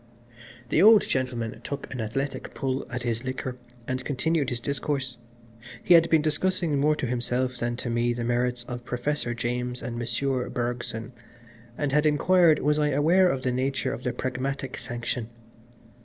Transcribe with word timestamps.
IV 0.63 0.69
The 0.69 0.81
old 0.81 1.01
gentleman 1.07 1.61
took 1.63 1.93
an 1.93 2.01
athletic 2.01 2.55
pull 2.55 2.87
at 2.89 3.03
his 3.03 3.23
liquor, 3.23 3.57
and 3.87 4.03
continued 4.03 4.49
his 4.49 4.59
discourse. 4.59 5.15
He 5.83 5.93
had 5.93 6.09
been 6.09 6.23
discussing 6.23 6.79
more 6.79 6.95
to 6.95 7.05
himself 7.05 7.57
than 7.57 7.75
to 7.75 7.89
me 7.91 8.11
the 8.11 8.23
merits 8.23 8.63
of 8.63 8.83
Professor 8.83 9.35
James 9.35 9.79
and 9.83 9.99
Monsieur 9.99 10.49
Bergson, 10.49 11.13
and 11.77 11.91
had 11.91 12.07
inquired 12.07 12.57
was 12.63 12.79
I 12.79 12.87
aware 12.87 13.29
of 13.29 13.43
the 13.43 13.51
nature 13.51 13.93
of 13.93 14.01
the 14.03 14.11
Pragmatic 14.11 14.75
Sanction. 14.75 15.29